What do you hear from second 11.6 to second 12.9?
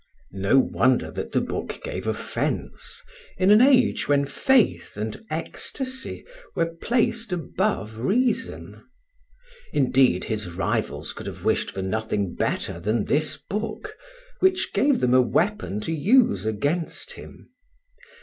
for nothing better